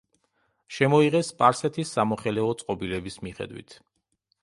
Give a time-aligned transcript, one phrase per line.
[0.77, 3.81] შემოიღეს სპარსეთის სამოხელეო წყობილების მიხედვით.